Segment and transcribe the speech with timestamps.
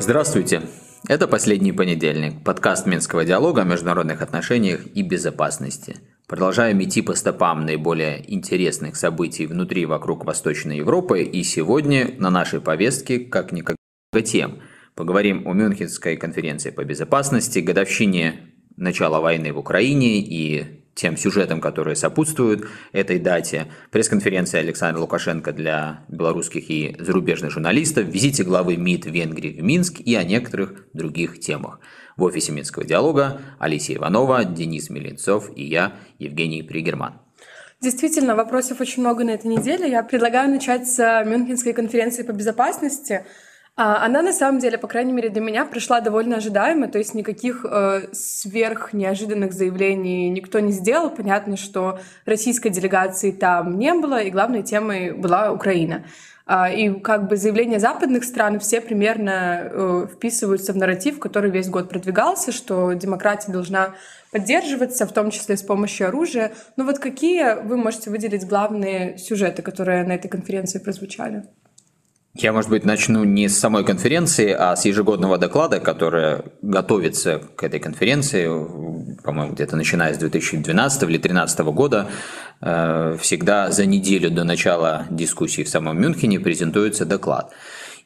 [0.00, 0.62] Здравствуйте!
[1.08, 5.98] Это «Последний понедельник», подкаст Минского диалога о международных отношениях и безопасности.
[6.26, 12.30] Продолжаем идти по стопам наиболее интересных событий внутри и вокруг Восточной Европы, и сегодня на
[12.30, 13.76] нашей повестке как никогда
[14.24, 14.60] тем.
[14.94, 21.96] Поговорим о Мюнхенской конференции по безопасности, годовщине начала войны в Украине и тем сюжетам, которые
[21.96, 29.58] сопутствуют этой дате, пресс-конференция Александра Лукашенко для белорусских и зарубежных журналистов, визите главы МИД Венгрии
[29.58, 31.80] в Минск и о некоторых других темах.
[32.18, 37.14] В офисе Минского диалога Алисия Иванова, Денис Милинцов и я, Евгений Пригерман.
[37.80, 39.90] Действительно, вопросов очень много на этой неделе.
[39.90, 43.24] Я предлагаю начать с Мюнхенской конференции по безопасности–
[43.82, 47.64] она на самом деле, по крайней мере для меня, пришла довольно ожидаемо, то есть никаких
[47.64, 51.08] э, сверх неожиданных заявлений никто не сделал.
[51.08, 56.04] Понятно, что российской делегации там не было, и главной темой была Украина.
[56.44, 61.70] А, и как бы заявления западных стран все примерно э, вписываются в нарратив, который весь
[61.70, 63.94] год продвигался, что демократия должна
[64.30, 66.52] поддерживаться, в том числе с помощью оружия.
[66.76, 71.44] Ну вот какие вы можете выделить главные сюжеты, которые на этой конференции прозвучали?
[72.34, 77.64] Я, может быть, начну не с самой конференции, а с ежегодного доклада, который готовится к
[77.64, 78.46] этой конференции,
[79.24, 82.08] по-моему, где-то начиная с 2012 или 2013 года.
[82.60, 87.52] Э, всегда за неделю до начала дискуссии в самом Мюнхене презентуется доклад.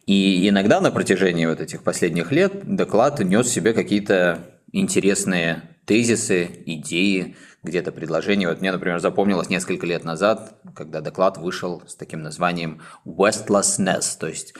[0.06, 4.38] И иногда на протяжении вот этих последних лет доклад нес в себе какие-то
[4.72, 8.48] интересные тезисы, идеи, где-то предложение.
[8.48, 14.26] Вот мне, например, запомнилось несколько лет назад, когда доклад вышел с таким названием «Westlessness», то
[14.26, 14.54] есть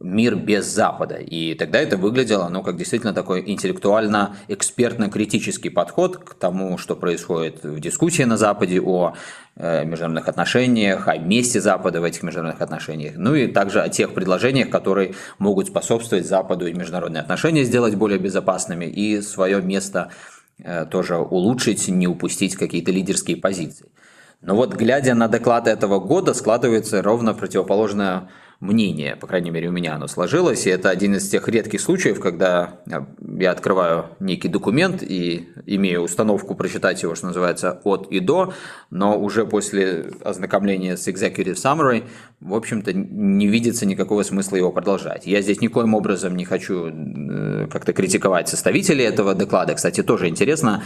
[0.00, 1.14] мир без Запада.
[1.16, 7.78] И тогда это выглядело, ну, как действительно такой интеллектуально-экспертно-критический подход к тому, что происходит в
[7.78, 9.14] дискуссии на Западе о
[9.54, 14.12] э, международных отношениях, о месте Запада в этих международных отношениях, ну и также о тех
[14.12, 20.10] предложениях, которые могут способствовать Западу и международные отношения сделать более безопасными и свое место Э,
[20.90, 23.88] тоже улучшить, не упустить какие-то лидерские позиции.
[24.40, 28.28] Но вот глядя на доклад этого года, складывается ровно противоположное
[28.60, 32.20] мнение, по крайней мере у меня оно сложилось, и это один из тех редких случаев,
[32.20, 33.00] когда э,
[33.38, 38.54] я открываю некий документ и имею установку прочитать его, что называется, от и до,
[38.90, 42.04] но уже после ознакомления с Executive Summary,
[42.40, 45.26] в общем-то, не видится никакого смысла его продолжать.
[45.26, 49.74] Я здесь никоим образом не хочу э, как-то критиковать составителей этого доклада.
[49.74, 50.82] Кстати, тоже интересно,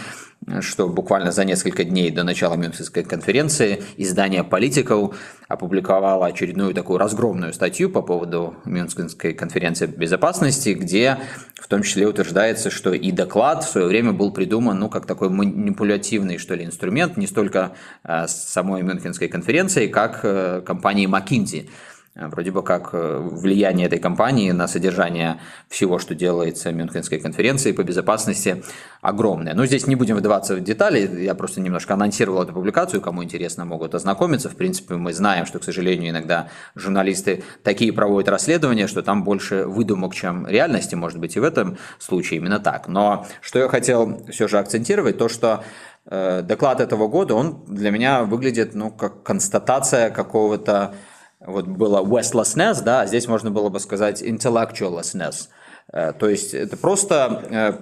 [0.61, 5.15] что буквально за несколько дней до начала Мюнхенской конференции издание «Политикал»
[5.49, 11.19] опубликовало очередную такую разгромную статью по поводу Мюнхенской конференции безопасности, где
[11.61, 15.29] в том числе утверждается, что и доклад в свое время был придуман ну, как такой
[15.29, 17.73] манипулятивный что ли, инструмент не столько
[18.05, 21.69] э, самой Мюнхенской конференции, как э, компании McKinsey–
[22.29, 27.83] вроде бы как э, влияние этой компании на содержание всего, что делается Мюнхенской конференции по
[27.83, 28.63] безопасности,
[29.01, 29.55] огромное.
[29.55, 33.65] Но здесь не будем выдаваться в детали, я просто немножко анонсировал эту публикацию, кому интересно,
[33.65, 34.49] могут ознакомиться.
[34.49, 39.65] В принципе, мы знаем, что, к сожалению, иногда журналисты такие проводят расследования, что там больше
[39.65, 42.89] выдумок, чем реальности, может быть, и в этом случае именно так.
[42.89, 45.65] Но что я хотел все же акцентировать, то, что
[46.07, 50.95] э, доклад этого года, он для меня выглядит ну, как констатация какого-то
[51.41, 55.49] вот было westlessness, да, а здесь можно было бы сказать intellectuallessness.
[55.93, 57.81] Э, то есть это просто,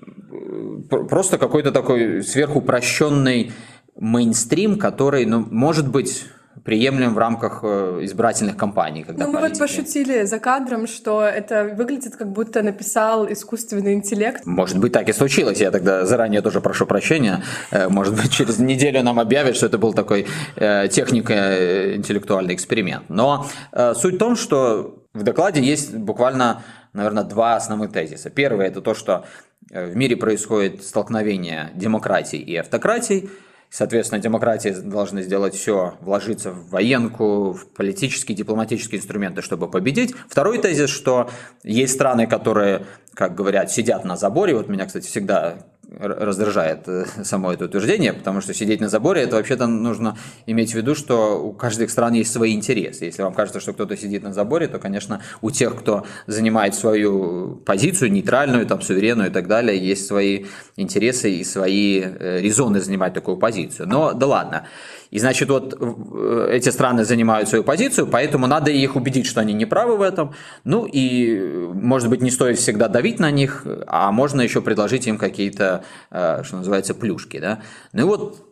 [0.00, 3.52] э, просто какой-то такой сверхупрощенный
[3.96, 6.24] мейнстрим, который, ну, может быть,
[6.62, 9.02] приемлем в рамках э, избирательных кампаний.
[9.02, 9.60] Когда ну, мы политики...
[9.60, 14.46] вот пошутили за кадром, что это выглядит как будто написал искусственный интеллект.
[14.46, 15.60] Может быть, так и случилось.
[15.60, 17.42] Я тогда заранее тоже прошу прощения.
[17.70, 20.26] Э, может быть, через неделю нам объявят, что это был такой
[20.56, 23.04] э, технико-интеллектуальный эксперимент.
[23.08, 23.46] Но
[23.94, 26.62] суть в том, что в докладе есть буквально,
[26.92, 28.30] наверное, два основных тезиса.
[28.30, 29.24] Первый– это то, что
[29.70, 33.28] в мире происходит столкновение демократии и автократии–
[33.76, 40.14] Соответственно, демократии должны сделать все, вложиться в военку, в политические, дипломатические инструменты, чтобы победить.
[40.28, 41.28] Второй тезис, что
[41.64, 44.54] есть страны, которые, как говорят, сидят на заборе.
[44.54, 45.66] Вот меня, кстати, всегда
[45.98, 50.74] раздражает э, само это утверждение, потому что сидеть на заборе, это вообще-то нужно иметь в
[50.74, 53.06] виду, что у каждых стран есть свои интересы.
[53.06, 57.56] Если вам кажется, что кто-то сидит на заборе, то, конечно, у тех, кто занимает свою
[57.64, 60.46] позицию, нейтральную, там, суверенную и так далее, есть свои
[60.76, 63.88] интересы и свои э, резоны занимать такую позицию.
[63.88, 64.66] Но да ладно.
[65.14, 69.52] И значит, вот э, эти страны занимают свою позицию, поэтому надо их убедить, что они
[69.52, 70.34] не правы в этом.
[70.64, 71.38] Ну и,
[71.72, 76.42] может быть, не стоит всегда давить на них, а можно еще предложить им какие-то, э,
[76.42, 77.38] что называется, плюшки.
[77.38, 77.60] Да?
[77.92, 78.44] Ну и вот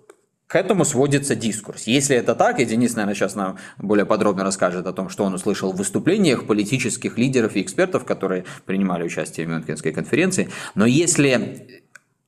[0.47, 1.89] к этому сводится дискурс.
[1.89, 5.35] Если это так, и Денис, наверное, сейчас нам более подробно расскажет о том, что он
[5.35, 11.82] услышал в выступлениях политических лидеров и экспертов, которые принимали участие в Мюнхенской конференции, но если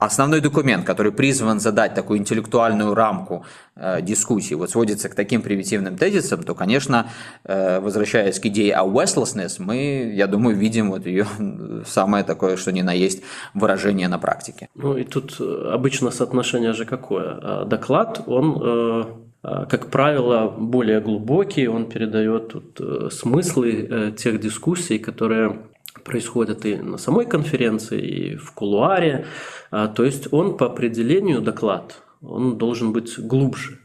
[0.04, 5.96] Основной документ, который призван задать такую интеллектуальную рамку э, дискуссии, вот сводится к таким примитивным
[5.96, 7.06] тезисам, то, конечно,
[7.44, 11.26] э, возвращаясь к идее о westlessness, мы, я думаю, видим вот ее
[11.86, 13.22] самое такое, что ни на есть
[13.54, 14.68] выражение на практике.
[14.74, 17.38] Ну и тут э, обычно соотношение же какое?
[17.42, 19.04] А доклад, он э,
[19.42, 25.56] а, как правило, более глубокий, он передает тут э, смыслы тех дискуссий, которые
[26.02, 29.26] происходят и на самой конференции, и в кулуаре.
[29.70, 33.78] А, то есть он по определению доклад, он должен быть глубже.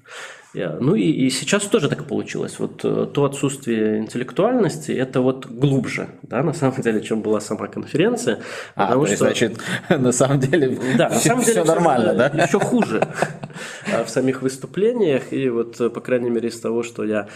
[0.54, 2.58] Ну и, и сейчас тоже так получилось.
[2.58, 7.68] Вот э, то отсутствие интеллектуальности, это вот глубже, да, на самом деле, чем была сама
[7.68, 8.40] конференция.
[8.76, 9.26] А, потому то есть, что...
[9.26, 9.60] значит,
[9.90, 12.28] на самом деле, да, все, на самом деле все нормально, да?
[12.30, 13.08] Еще хуже
[14.06, 15.32] в самих выступлениях.
[15.34, 17.28] И вот, э, по крайней мере, из того, что я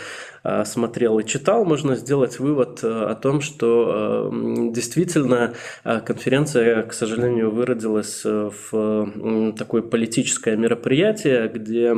[0.43, 4.31] э, смотрел и читал, можно сделать вывод о том, что
[4.71, 11.95] действительно конференция, к сожалению, выродилась в такое политическое мероприятие, где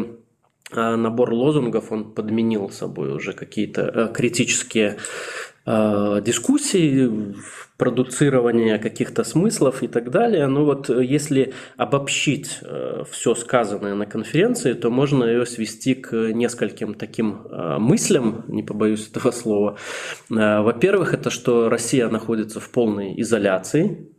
[0.72, 4.98] набор лозунгов, он подменил собой уже какие-то э, критические
[5.66, 7.36] э, дискуссии,
[7.78, 10.48] продуцирование каких-то смыслов и так далее.
[10.48, 12.62] Но вот э, если обобщить
[13.12, 17.42] все сказанное на конференции, то можно ее свести к нескольким таким
[17.80, 19.78] мыслям, не побоюсь этого слова.
[20.30, 24.15] Во-первых, это что Россия находится в полной изоляции, а,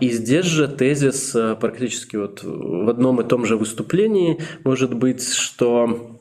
[0.00, 5.26] и здесь же тезис э, практически вот в одном и том же выступлении может быть,
[5.28, 6.18] что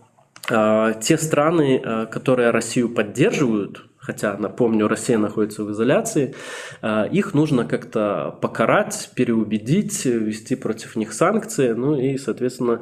[0.49, 6.35] а, те страны, э, которые Россию поддерживают, хотя, напомню, Россия находится в изоляции,
[6.81, 12.81] а, их нужно как-то покарать, переубедить, ввести против них санкции, ну и, соответственно,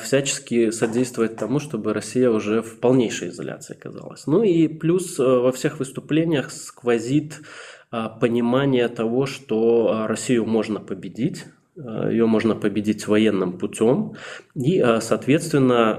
[0.00, 4.28] всячески содействовать тому, чтобы Россия уже в полнейшей изоляции оказалась.
[4.28, 7.73] Ну и плюс э, во всех выступлениях сквозит а,
[8.20, 11.44] понимание того, что а, Россию можно победить,
[11.76, 14.14] а, ее можно победить военным путем,
[14.54, 15.96] и, соответственно,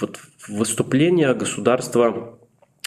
[0.00, 0.18] вот
[0.48, 2.38] выступления государства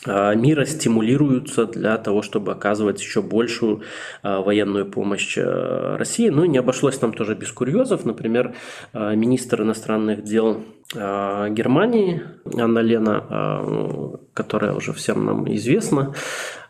[0.05, 3.81] мира стимулируются для того, чтобы оказывать еще большую
[4.23, 6.29] военную помощь России.
[6.29, 8.05] Ну и не обошлось там тоже без курьезов.
[8.05, 8.55] Например,
[8.93, 12.21] министр иностранных дел Германии
[12.57, 16.13] Анна Лена, которая уже всем нам известна,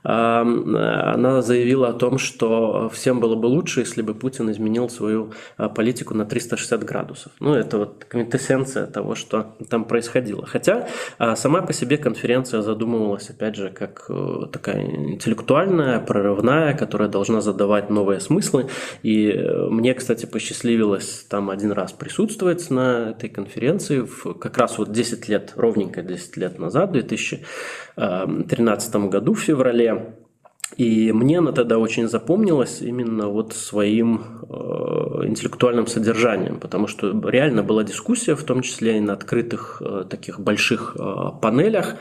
[0.04, 5.70] она заявила о том, что всем было бы лучше, если бы Путин изменил свою а,
[5.70, 7.32] политику на 360 градусов.
[7.40, 10.46] Ну, это вот квинтэссенция того, что там происходило.
[10.46, 10.88] Хотя
[11.36, 17.90] сама по себе конференция задумывалась, опять же, как э, такая интеллектуальная, прорывная, которая должна задавать
[17.90, 18.68] новые смыслы.
[19.04, 24.08] И э, мне, кстати, посчастливилось там один раз присутствовать на этой конференции,
[24.40, 30.27] как раз вот 10 лет, ровненько 10 лет назад, в 2013 году, в феврале, Андрея
[30.76, 37.64] и мне она тогда очень запомнилась именно вот своим э, интеллектуальным содержанием, потому что реально
[37.64, 41.96] была дискуссия, в том числе и на открытых э, таких больших э, панелях.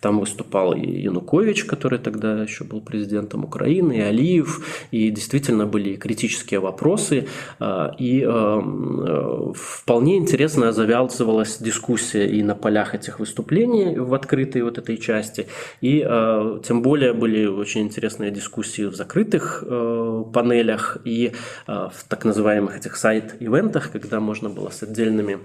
[0.00, 5.96] Там выступал и Янукович, который тогда еще был президентом Украины, и Алиев, и действительно были
[5.96, 7.28] критические вопросы.
[7.98, 8.26] И
[9.54, 15.48] вполне интересно завязывалась дискуссия и на полях этих выступлений в открытой вот этой части,
[15.82, 15.98] и
[16.64, 21.32] тем более были очень интересные интересные дискуссии в закрытых э, панелях и
[21.66, 25.38] э, в так называемых этих сайт-ивентах, когда можно было с отдельными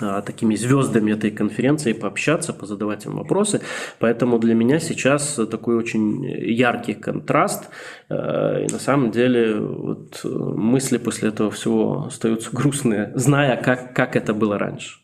[0.00, 3.60] э, такими звездами этой конференции пообщаться, позадавать им вопросы.
[3.98, 7.68] Поэтому для меня сейчас такой очень яркий контраст.
[8.08, 14.16] Э, и на самом деле вот, мысли после этого всего остаются грустные, зная, как, как
[14.16, 14.98] это было раньше.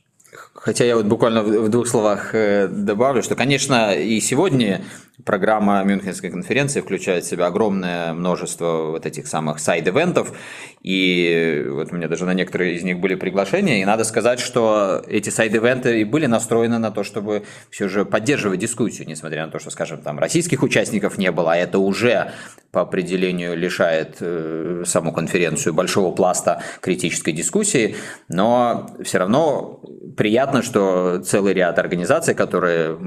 [0.55, 4.81] Хотя я вот буквально в двух словах э, добавлю, что, конечно, и сегодня
[5.25, 10.33] программа Мюнхенской конференции включает в себя огромное множество вот этих самых сайд-эвентов,
[10.83, 15.03] и вот у меня даже на некоторые из них были приглашения, и надо сказать, что
[15.09, 19.53] эти side-event ы и были настроены на то, чтобы все же поддерживать дискуссию, несмотря на
[19.53, 22.33] то, что, скажем, там российских участников не было, а это уже
[22.71, 27.97] по определению лишает э, саму конференцию большого пласта критической дискуссии,
[28.29, 29.81] но все равно
[30.17, 32.99] приятно, что целый ряд организаций, которые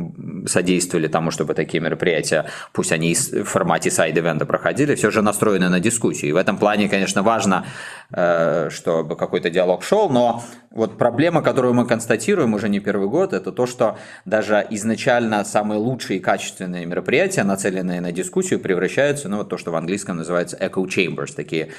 [0.48, 5.70] содействовали тому, чтобы такие мероприятия, пусть они в формате side-event а проходили, все же настроены
[5.70, 6.30] на дискуссию.
[6.30, 7.66] И в этом плане, конечно, важно,
[8.12, 10.44] э, чтобы какой-то диалог шел, но
[10.78, 15.80] вот проблема, которую мы констатируем уже не первый год, это то, что даже изначально самые
[15.80, 20.56] лучшие и качественные мероприятия, нацеленные на дискуссию, превращаются, ну вот то, что в английском называется
[20.58, 21.70] echo chambers, такие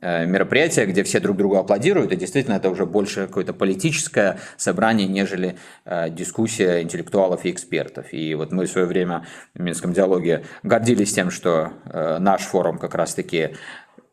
[0.00, 5.06] э, мероприятия, где все друг другу аплодируют, и действительно это уже больше какое-то политическое собрание,
[5.06, 8.12] нежели э, дискуссия интеллектуалов и экспертов.
[8.18, 12.78] И вот мы в свое время в Минском диалоге гордились тем, что э, наш форум
[12.78, 13.54] как раз-таки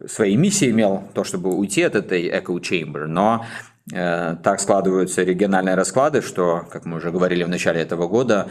[0.05, 3.45] своей миссией имел то, чтобы уйти от этой echo chamber, но
[3.91, 8.47] э, так складываются региональные расклады, что, как мы уже говорили в начале этого года,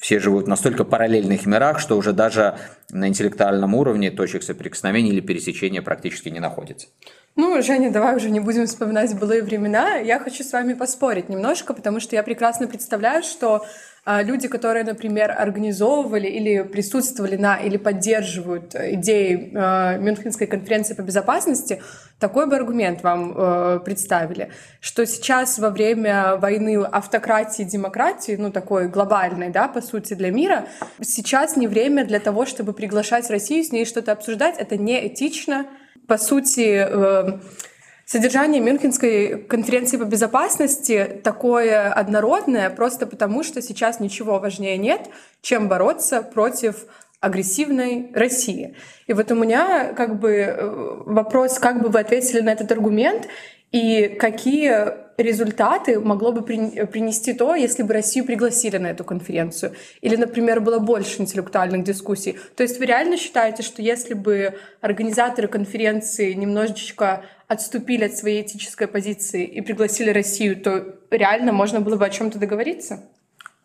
[0.00, 2.56] все живут в настолько параллельных мирах, что уже даже
[2.90, 6.88] на интеллектуальном уровне точек соприкосновения или пересечения практически не находится.
[7.36, 9.96] Ну, Женя, давай уже не будем вспоминать былые времена.
[9.96, 13.64] Я хочу с вами поспорить немножко, потому что я прекрасно представляю, что
[14.06, 21.82] люди, которые, например, организовывали или присутствовали на или поддерживают идеи э, Мюнхенской конференции по безопасности,
[22.18, 28.50] такой бы аргумент вам э, представили, что сейчас во время войны автократии и демократии, ну
[28.50, 30.66] такой глобальной, да, по сути, для мира,
[31.00, 35.66] сейчас не время для того, чтобы приглашать Россию, с ней что-то обсуждать, это неэтично.
[36.06, 37.38] По сути, э,
[38.12, 45.08] Содержание Мюнхенской конференции по безопасности такое однородное, просто потому что сейчас ничего важнее нет,
[45.42, 46.86] чем бороться против
[47.20, 48.74] агрессивной России.
[49.06, 53.28] И вот у меня как бы э, вопрос, как бы вы ответили на этот аргумент,
[53.72, 59.74] и какие результаты могло бы принести то, если бы Россию пригласили на эту конференцию?
[60.00, 62.38] Или, например, было больше интеллектуальных дискуссий?
[62.56, 68.88] То есть вы реально считаете, что если бы организаторы конференции немножечко отступили от своей этической
[68.88, 73.08] позиции и пригласили Россию, то реально можно было бы о чем-то договориться?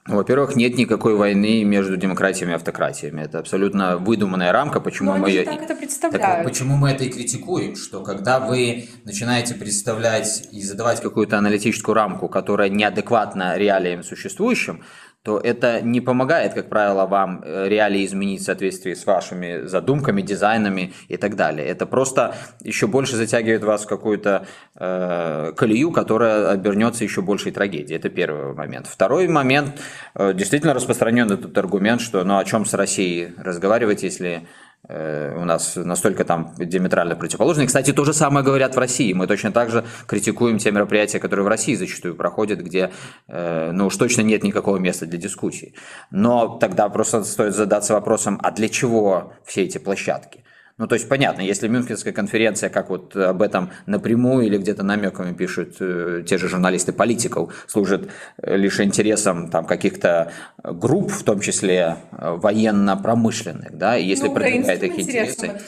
[0.08, 3.22] Ну, во-первых, нет никакой войны между демократиями и автократиями.
[3.22, 5.44] Это абсолютно выдуманная рамка, почему Но мы ее...
[5.46, 6.36] так это представляют.
[6.38, 11.96] Так, почему мы это и критикуем, что когда вы начинаете представлять и задавать какую-то аналитическую
[11.96, 14.84] рамку, которая неадекватна реалиям существующим,
[15.26, 20.22] то это не помогает, как правило, вам э, реалии изменить в соответствии с вашими задумками,
[20.22, 21.66] дизайнами и так далее.
[21.68, 27.98] Это просто еще больше затягивает вас в какую-то э, колею, которая обернется еще большей трагедией.
[27.98, 28.86] Это первый момент.
[28.86, 29.82] Второй момент,
[30.14, 34.46] э, действительно распространен этот аргумент, что ну о чем с Россией разговаривать, если
[34.88, 37.68] у нас настолько там диаметрально противоположные.
[37.68, 39.14] Кстати, то же самое говорят в России.
[39.14, 42.92] Мы точно так же критикуем те мероприятия, которые в России зачастую проходят, где,
[43.28, 45.76] э, ну уж точно нет никакого места для дискуссий.
[46.12, 50.44] Но тогда просто стоит задаться вопросом, а для чего все эти площадки?
[50.78, 55.34] Ну, то есть, понятно, если Мюнхенская конференция, как вот об этом напрямую или где-то намеками
[55.34, 58.10] пишут э, те же журналисты политиков, служит
[58.42, 64.34] э, лишь интересам там каких-то групп, в том числе э, военно-промышленных, да, и если ну,
[64.34, 65.62] продвигает их интересы...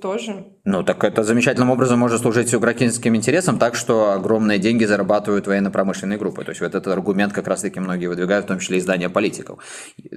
[0.00, 0.46] тоже.
[0.66, 6.18] Ну, так это замечательным образом может служить украинским интересам, так что огромные деньги зарабатывают военно-промышленные
[6.18, 6.42] группы.
[6.42, 9.62] То есть, вот этот аргумент как раз-таки многие выдвигают, в том числе издания политиков.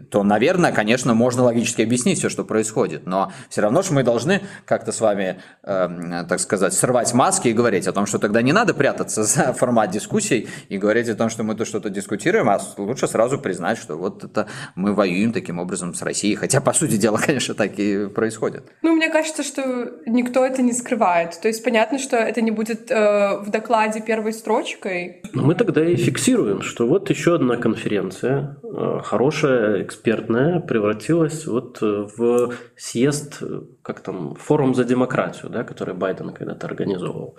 [0.09, 4.41] То, наверное, конечно, можно логически объяснить все, что происходит, но все равно же мы должны
[4.63, 8.53] как-то с вами, э, так сказать, срывать маски и говорить о том, что тогда не
[8.53, 12.57] надо прятаться за формат дискуссий и говорить о том, что мы тут что-то дискутируем, а
[12.77, 16.35] лучше сразу признать, что вот это мы воюем таким образом с Россией.
[16.35, 18.63] Хотя, по сути дела, конечно, так и происходит.
[18.81, 21.39] Ну, мне кажется, что никто это не скрывает.
[21.41, 25.21] То есть понятно, что это не будет э, в докладе первой строчкой.
[25.33, 32.07] Мы тогда и фиксируем, что вот еще одна конференция, э, хорошая, экспертная, превратилась вот э,
[32.17, 37.35] в съезд, э, как там, форум за демократию, да, который Байден когда-то организовывал.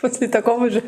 [0.00, 0.82] После такого же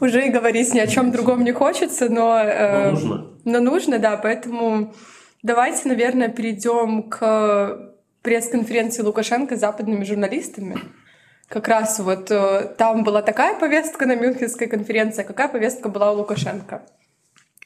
[0.00, 3.26] уже и говорить ни о чем другом не хочется, но, э, но нужно.
[3.44, 4.94] Но нужно, да, поэтому
[5.42, 7.95] давайте, наверное, перейдем к
[8.26, 10.76] пресс-конференции Лукашенко с западными журналистами.
[11.48, 16.10] Как раз вот э, там была такая повестка на Мюнхенской конференции, а какая повестка была
[16.10, 16.82] у Лукашенко?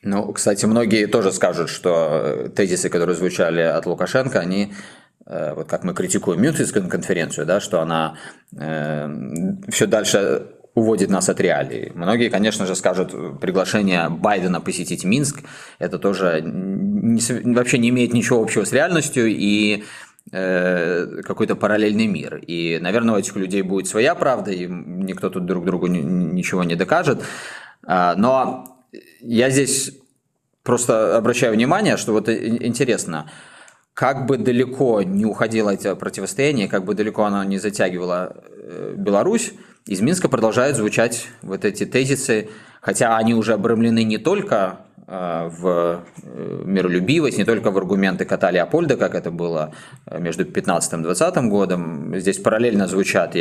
[0.02, 4.72] Ну, кстати, многие тоже скажут, что э, тезисы, которые звучали от Лукашенко, они
[5.30, 8.16] Э, вот как мы критикуем Мюнхенскую конференцию, да, что она
[8.58, 9.08] э,
[9.68, 11.92] все дальше уводит нас от реалий.
[11.94, 15.40] Многие, конечно же, скажут, приглашение Байдена посетить Минск,
[15.78, 17.20] это тоже не,
[17.54, 19.84] вообще не имеет ничего общего с реальностью и
[20.30, 22.36] какой-то параллельный мир.
[22.36, 26.76] И, наверное, у этих людей будет своя правда, и никто тут друг другу ничего не
[26.76, 27.22] докажет.
[27.84, 28.84] А, но
[29.20, 29.98] я здесь
[30.62, 33.30] просто обращаю внимание, что вот интересно,
[33.94, 39.52] как бы далеко не уходило это противостояние, как бы далеко оно не затягивало э, Беларусь,
[39.86, 42.48] из Минска продолжают звучать вот эти тезисы,
[42.80, 48.50] хотя они уже обрамлены не только э, в э, миролюбивость, не только в аргументы кота
[48.50, 49.74] Леопольда, как это было
[50.10, 52.14] между 15 и 20 годом.
[52.16, 53.34] Здесь параллельно звучат,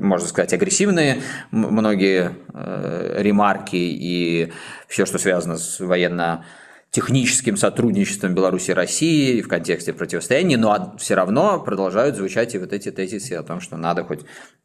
[0.00, 1.18] можно сказать, агрессивные
[1.50, 4.52] многие ремарки и
[4.86, 6.44] все, что связано с военно
[6.90, 12.72] техническим сотрудничеством Беларуси и России в контексте противостояния, но все равно продолжают звучать и вот
[12.72, 14.20] эти тезисы о том, что надо хоть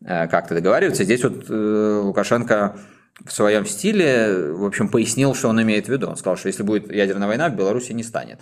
[0.06, 1.04] э, как-то договариваться.
[1.04, 2.78] Здесь вот э, Лукашенко
[3.26, 6.08] в своем стиле, в общем, пояснил, что он имеет в виду.
[6.08, 8.40] Он сказал, что если будет ядерная война, в Беларуси не станет.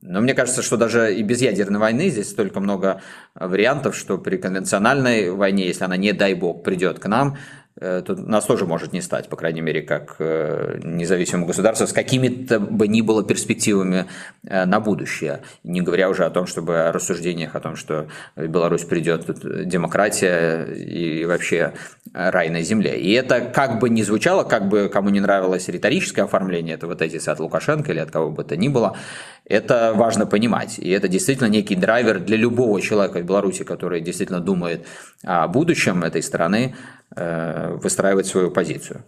[0.00, 3.00] Но мне кажется, что даже и без ядерной войны здесь столько много
[3.34, 7.38] вариантов, что при конвенциональной войне, если она, не дай бог, придет к нам,
[7.80, 12.60] то нас тоже может не стать, по крайней мере, как э, независимого государства, с какими-то
[12.60, 14.06] бы ни было перспективами
[14.46, 15.42] э, на будущее.
[15.64, 19.26] Не говоря уже о том, чтобы о рассуждениях о том, что в Беларусь придет
[19.66, 21.72] демократия и вообще
[22.12, 22.96] рай на земле.
[22.96, 27.32] И это как бы не звучало, как бы кому не нравилось риторическое оформление этого тезиса
[27.32, 28.96] от Лукашенко или от кого бы то ни было,
[29.46, 30.78] это важно понимать.
[30.78, 34.86] И это действительно некий драйвер для любого человека в Беларуси, который действительно думает
[35.22, 36.74] о будущем этой страны,
[37.16, 39.02] Э, выстраивать свою позицию.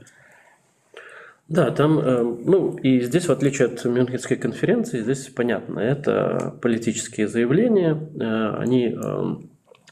[1.48, 7.26] Да, там, э, ну и здесь, в отличие от Мюнхенской конференции, здесь понятно, это политические
[7.26, 8.96] заявления, э, они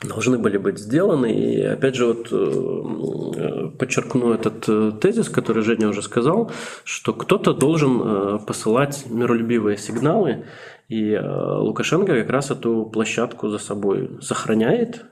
[0.08, 1.32] должны были быть сделаны.
[1.32, 6.50] И опять же, вот подчеркну этот тезис, который Женя уже сказал,
[6.84, 10.44] что кто-то должен посылать миролюбивые сигналы,
[10.88, 15.06] и Лукашенко как раз эту площадку за собой сохраняет,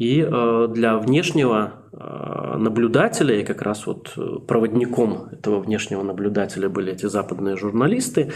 [0.00, 6.70] и э, для внешнего э, наблюдателя, и как раз вот э, проводником этого внешнего наблюдателя
[6.70, 8.32] были эти западные журналисты,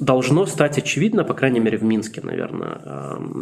[0.00, 2.80] должно стать очевидно, по крайней мере в Минске, наверное,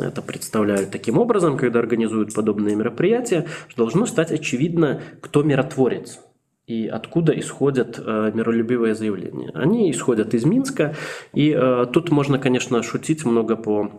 [0.03, 6.21] это представляют таким образом, когда организуют подобные мероприятия, должно стать очевидно, кто миротворец
[6.67, 9.51] и откуда исходят э, миролюбивые заявления.
[9.55, 10.95] Они исходят из Минска,
[11.35, 13.91] и э, тут можно, конечно, шутить много по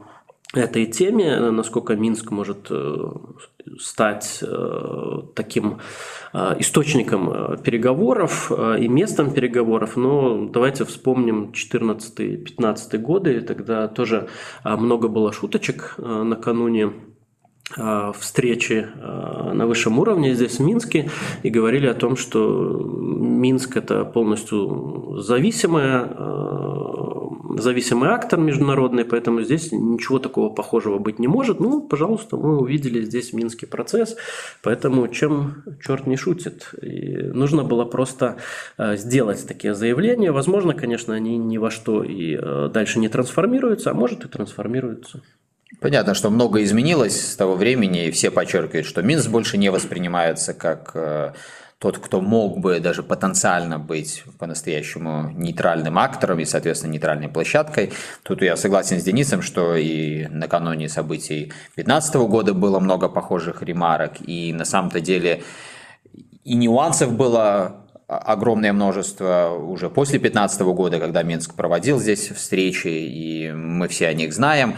[0.55, 3.11] этой теме, насколько Минск может э,
[3.79, 5.79] стать э, таким
[6.33, 9.97] э, источником переговоров и местом переговоров.
[9.97, 14.27] Но давайте вспомним 14-15 годы, тогда тоже
[14.63, 16.93] много было шуточек накануне
[18.13, 21.09] встречи на высшем уровне здесь в Минске
[21.41, 26.05] и говорили о том, что Минск это полностью зависимая
[27.61, 31.59] зависимый актор международный, поэтому здесь ничего такого похожего быть не может.
[31.59, 34.15] Ну, пожалуйста, мы увидели здесь Минский процесс,
[34.61, 36.69] поэтому чем черт не шутит.
[36.81, 38.37] И нужно было просто
[38.77, 40.31] э, сделать такие заявления.
[40.31, 45.21] Возможно, конечно, они ни во что и э, дальше не трансформируются, а может и трансформируются.
[45.81, 50.53] Понятно, что многое изменилось с того времени, и все подчеркивают, что Минск больше не воспринимается
[50.53, 51.33] как э,
[51.85, 57.91] тот, кто мог бы даже потенциально быть по-настоящему нейтральным актором и, соответственно, нейтральной площадкой.
[58.23, 64.13] Тут я согласен с Денисом, что и накануне событий 2015 года было много похожих ремарок,
[64.19, 65.43] и на самом-то деле
[66.43, 73.51] и нюансов было огромное множество уже после 2015 года, когда Минск проводил здесь встречи, и
[73.51, 74.73] мы все о них знаем.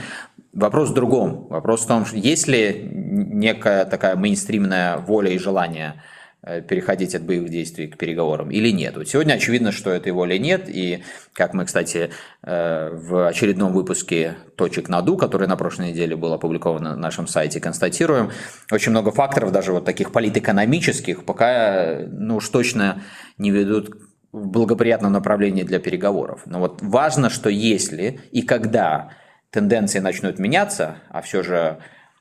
[0.52, 1.48] Вопрос в другом.
[1.50, 6.04] Вопрос в том, есть ли некая такая мейнстримная воля и желание–
[6.44, 8.96] переходить от боевых действий к переговорам или нет.
[8.96, 12.12] Вот сегодня очевидно, что этой воли нет, и как мы, кстати,
[12.44, 17.60] э, в очередном выпуске «Точек наду», который на прошлой неделе был опубликован на нашем сайте,
[17.60, 18.32] констатируем,
[18.72, 23.02] очень много факторов, даже вот таких политэкономических, пока ну уж точно
[23.38, 23.98] не ведут
[24.32, 26.44] в благоприятном направлении для переговоров.
[26.46, 29.12] Но вот важно, что если и когда
[29.50, 31.80] тенденции начнут меняться, а все же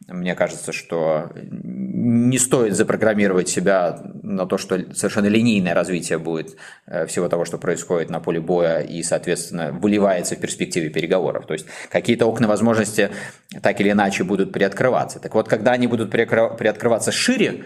[0.09, 6.56] мне кажется, что не стоит запрограммировать себя на то, что совершенно линейное развитие будет
[6.87, 11.46] э, всего того, что происходит на поле боя и, соответственно, выливается в перспективе переговоров.
[11.46, 13.11] То есть какие-то окна возможности
[13.62, 15.18] так или иначе будут приоткрываться.
[15.18, 17.64] Так вот, когда они будут приоткрываться шире,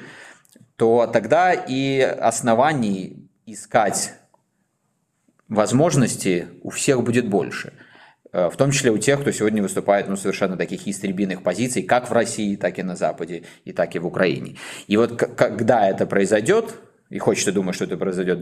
[0.77, 4.15] то тогда и оснований искать
[5.49, 7.75] возможности у всех будет больше–
[8.33, 12.13] в том числе у тех, кто сегодня выступает ну, совершенно таких истребиных позиций, как в
[12.13, 14.57] России, так и на Западе, и так и в Украине.
[14.87, 16.75] И вот когда это произойдет,
[17.11, 18.39] и хочется думать, что это произойдет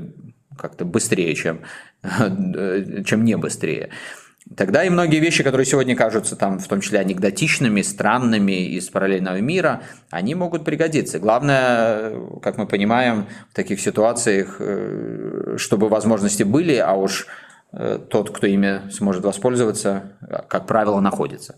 [0.57, 1.62] как-то быстрее, чем,
[2.03, 3.88] э, чем не быстрее,
[4.57, 9.40] тогда и многие вещи, которые сегодня кажутся там, в том числе анекдотичными, странными из параллельного
[9.40, 11.18] мира, они могут пригодиться.
[11.18, 18.31] Главное, как мы понимаем, в таких ситуациях, э, чтобы возможности были, а уж Э, тот,
[18.31, 20.12] кто ими сможет воспользоваться,
[20.48, 21.57] как правило, находится.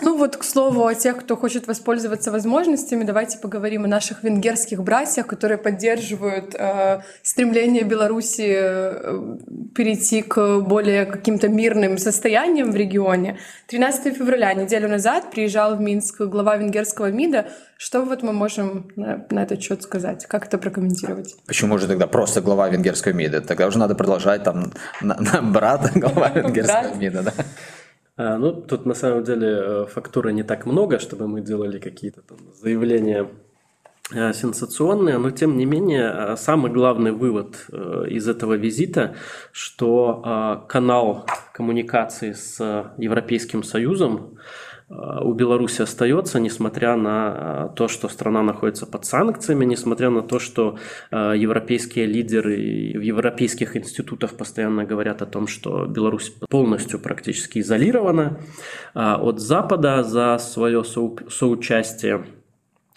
[0.00, 4.82] Ну вот, к слову, о тех, кто хочет воспользоваться возможностями, давайте поговорим о наших венгерских
[4.82, 9.36] братьях, которые поддерживают э, стремление Беларуси э,
[9.74, 13.38] перейти к более каким-то мирным состояниям в регионе.
[13.66, 17.48] 13 февраля, неделю назад, приезжал в Минск глава венгерского МИДа.
[17.76, 20.26] Что вот мы можем на, на этот счет сказать?
[20.26, 21.34] Как это прокомментировать?
[21.46, 23.40] Почему же тогда просто глава венгерского МИДа?
[23.40, 27.32] Тогда уже надо продолжать там на, на брата глава венгерского МИДа, да?
[28.18, 32.20] А, ну, тут на самом деле э, фактуры не так много, чтобы мы делали какие-то
[32.22, 33.28] там заявления
[34.12, 37.66] э, сенсационные, но тем не менее э, самый главный вывод
[38.10, 39.14] из этого визита,
[39.52, 42.58] что канал коммуникации с
[42.98, 44.36] Европейским Союзом
[44.90, 50.38] у Беларуси остается, несмотря на э, то, что страна находится под санкциями, несмотря на то,
[50.38, 50.78] что
[51.10, 52.56] э, европейские лидеры
[52.94, 58.40] в европейских институтах постоянно говорят о том, что Беларусь полностью практически изолирована
[58.94, 62.24] от Запада за свое соучастие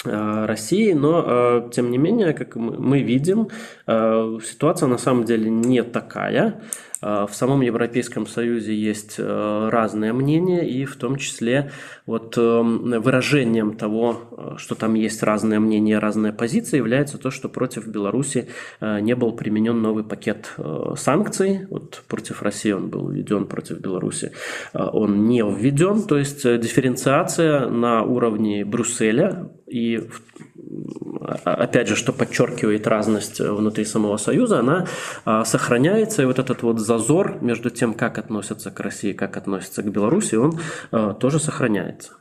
[0.03, 3.49] России, но тем не менее, как мы видим,
[3.85, 6.61] ситуация на самом деле не такая.
[7.01, 11.71] А, в самом Европейском Союзе есть э, разные мнения, и в том числе
[12.05, 17.49] вот эм, выражением того, э, что там есть разные мнения, разные позиции, является то, что
[17.49, 20.53] против Беларуси э, не был применен новый пакет
[20.95, 21.65] санкций.
[21.69, 24.31] Вот против России он был введен, против Беларуси
[24.73, 26.03] он не введен.
[26.03, 30.07] То есть дифференциация на уровне Брюсселя и
[31.43, 34.87] опять же, что подчеркивает разность внутри самого Союза, она
[35.45, 39.91] сохраняется, и вот этот вот зазор между тем, как относятся к России, как относятся к
[39.91, 40.59] Беларуси, он
[40.91, 42.13] э, тоже сохраняется.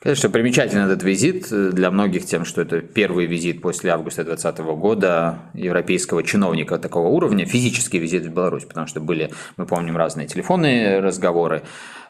[0.00, 5.38] Конечно, примечательный этот визит для многих тем, что это первый визит после августа 2020 года
[5.54, 11.00] европейского чиновника такого уровня, физический визит в Беларусь, потому что были, мы помним, разные телефонные
[11.00, 11.62] разговоры, э,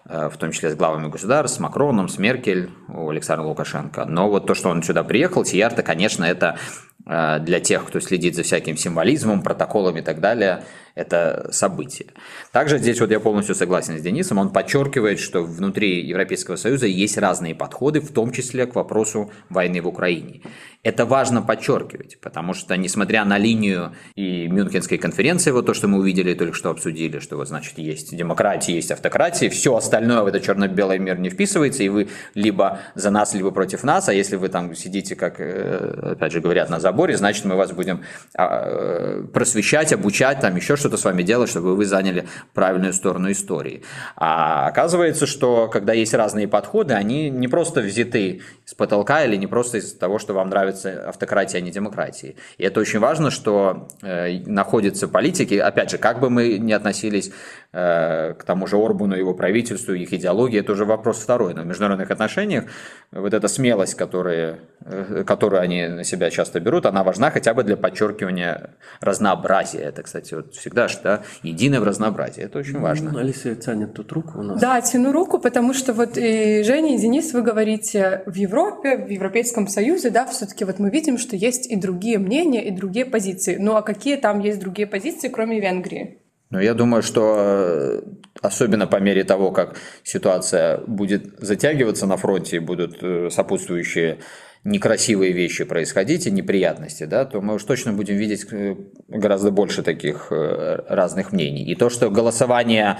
[0.09, 4.05] в том числе с главами государств, с Макроном, с Меркель, у Александра Лукашенко.
[4.05, 6.59] Но вот то, что он сюда приехал, Тиярта, конечно, это
[7.07, 10.63] э, для тех, кто следит за всяким символизмом, протоколами и так далее,
[10.97, 12.09] это событие.
[12.53, 17.19] Также здесь вот я полностью согласен с Денисом, он подчеркивает, что внутри Европейского Союза есть
[17.19, 20.41] разные подходы, в том числе к вопросу войны в Украине.
[20.83, 25.99] Это важно подчеркивать, потому что, несмотря на линию и Мюнхенской конференции, вот то, что мы
[25.99, 30.45] увидели, только что обсудили, что вот, значит, есть демократия, есть автократия, все остальное в этот
[30.45, 34.49] черно-белый мир не вписывается, и вы либо за нас, либо против нас, а если вы
[34.49, 38.03] там сидите, как, э, опять же, говорят, на заборе, значит, мы вас будем
[38.35, 43.33] а, э, просвещать, обучать, там еще что-то с вами делать, чтобы вы заняли правильную сторону
[43.33, 43.83] истории.
[44.17, 49.49] А оказывается, что когда есть разные подходы, они не просто взяты с потолка или не
[49.49, 52.37] просто из того, что вам нравится автократия, а не демократии.
[52.59, 57.33] И это очень важно, что э, находятся политики, опять же, как бы мы ни относились
[57.73, 61.55] э, к тому же Орбану, его правительству, их идеологии, это уже вопрос второй.
[61.55, 62.65] Но в международных отношениях
[63.11, 67.65] вот эта смелость, которая, э, которую они на себя часто берут, она важна хотя бы
[67.65, 68.71] для подчеркивания
[69.01, 69.81] разнообразия.
[69.81, 72.43] Это, кстати, вот всегда же, да, единое в разнообразии.
[72.43, 73.11] Это очень важно.
[73.13, 74.61] Ну, Алисия тянет тут руку у нас.
[74.61, 79.09] Да, тяну руку, потому что вот и Женя, и Денис, вы говорите в Европе, в
[79.09, 83.57] Европейском Союзе, да, все-таки вот мы видим, что есть и другие мнения, и другие позиции.
[83.59, 86.19] Ну а какие там есть другие позиции, кроме Венгрии?
[86.51, 88.03] Ну, я думаю, что э,
[88.41, 94.19] особенно по мере того, как ситуация будет затягиваться на фронте будут э, сопутствующие
[94.67, 98.77] некрасивые вещи происходить и неприятности, да, то мы уж точно будем видеть э,
[99.09, 101.65] гораздо больше таких разных мнений.
[101.65, 102.99] И то, что голосование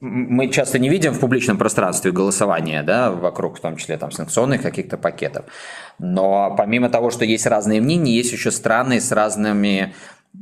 [0.00, 4.62] мы часто не видим в публичном пространстве голосования, да, вокруг, в том числе, там, санкционных
[4.62, 5.44] каких-то пакетов.
[5.98, 9.92] Но помимо того, что есть разные мнения, есть еще страны с разными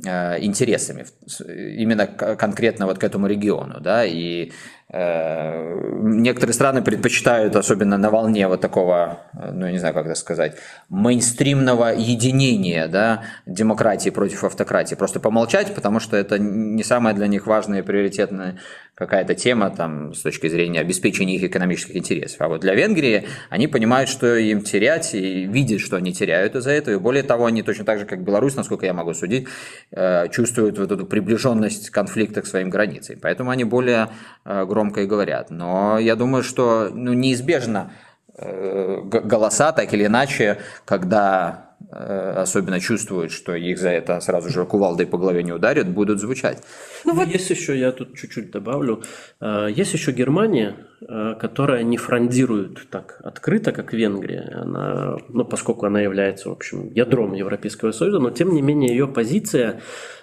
[0.07, 1.07] э, интересами,
[1.41, 8.49] именно конкретно вот к этому региону, да, и Э, некоторые страны предпочитают, особенно на волне
[8.49, 10.57] вот такого, ну, я не знаю, как это сказать,
[10.89, 14.95] мейнстримного единения, да, демократии против автократии.
[14.95, 18.59] Просто помолчать, потому что это не самая для них важная и приоритетная
[18.99, 22.41] какая-то тема там, с точки зрения обеспечения их экономических интересов.
[22.41, 26.73] А вот для Венгрии они понимают, что им терять, и видят, что они теряют из-за
[26.73, 26.97] этого.
[26.97, 29.47] И более того, они точно так же, как Беларусь, насколько я могу судить,
[29.93, 33.19] э, чувствуют вот эту приближенность конфликта к своим границам.
[33.23, 34.09] Поэтому они более
[34.45, 35.51] э, громко и говорят.
[35.51, 37.91] Но я думаю, что ну, неизбежно
[38.37, 44.65] э, голоса, так или иначе, когда э, особенно чувствуют, что их за это сразу же
[44.65, 46.63] кувалдой по голове не ударят, будут звучать.
[47.05, 47.29] Ну, вот...
[47.29, 49.03] Есть еще, я тут чуть-чуть добавлю,
[49.41, 55.87] э, есть еще Германия, э, которая не фрондирует так открыто, как Венгрия, она, ну, поскольку
[55.87, 59.81] она является, в общем, ядром Европейского Союза, но тем не менее ее позиция,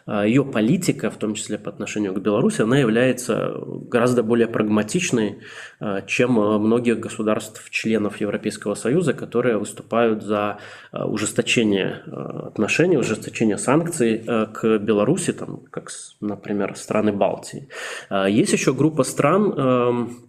[0.08, 3.54] ее политика, в том числе по отношению к Беларуси, она является
[3.90, 5.40] гораздо более прагматичной,
[5.80, 10.60] э, чем многих государств-членов Европейского Союза, которые выступают за
[10.92, 12.04] ужесточение
[12.48, 15.90] отношений, ужесточение санкций к Беларуси, там, как,
[16.22, 17.68] например, страны Балтии.
[18.12, 20.26] Есть еще группа стран, эм,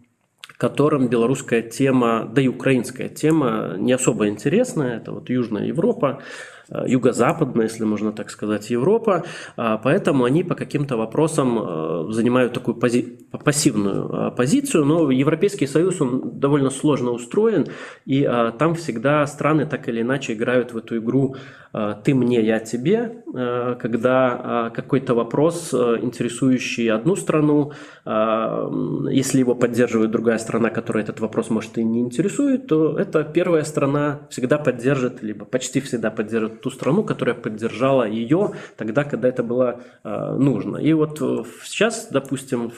[0.57, 4.85] которым белорусская тема, да и украинская тема не особо интересна.
[4.85, 6.23] Это вот Южная Европа,
[6.69, 9.25] юго-западная, если можно так сказать, Европа,
[9.57, 15.67] а, поэтому они по каким-то вопросам э, занимают такую пози- пассивную э, позицию, но Европейский
[15.67, 17.67] Союз, он довольно сложно устроен,
[18.05, 21.37] и там всегда страны так или иначе играют в эту игру
[22.05, 23.23] «ты мне, я тебе»,
[23.81, 27.73] когда какой-то вопрос, интересующий одну страну,
[28.05, 33.65] если его поддерживает другая страна, которая этот вопрос, может, и не интересует, то эта первая
[33.65, 39.43] страна всегда поддержит, либо почти всегда поддержит ту страну, которая поддержала ее тогда, когда это
[39.43, 40.79] было э, нужно.
[40.79, 42.73] И вот э, сейчас, допустим,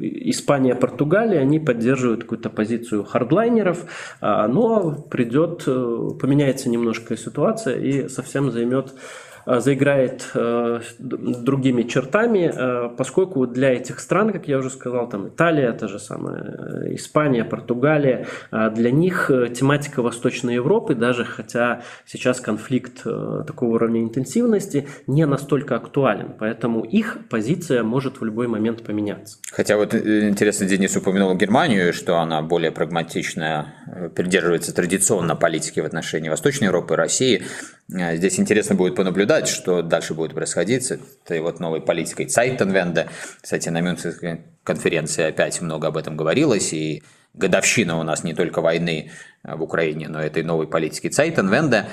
[0.00, 3.84] Испания, Португалия, они поддерживают какую-то позицию хардлайнеров,
[4.20, 12.52] э, но придет, э, поменяется немножко ситуация и совсем займет Э, заиграет э, другими чертами,
[12.52, 17.44] э, поскольку для этих стран, как я уже сказал, там Италия, та же самая Испания,
[17.44, 25.76] Португалия, для них тематика Восточной Европы, даже хотя сейчас конфликт такого уровня интенсивности, не настолько
[25.76, 29.38] актуален, поэтому их позиция может в любой момент поменяться.
[29.52, 33.66] Хотя вот интересно, Денис упомянул Германию, что она более прагматичная,
[34.14, 37.42] придерживается традиционно политики в отношении Восточной Европы, России.
[37.88, 43.08] Здесь интересно будет понаблюдать, наблюдать, что дальше будет происходить с этой вот новой политикой Цайтенвенда.
[43.40, 47.02] Кстати, на Мюнхенской конференции опять много об этом говорилось, и
[47.36, 49.10] годовщина у нас не только войны
[49.44, 51.86] в Украине, но этой новой политики Цайтенвенда.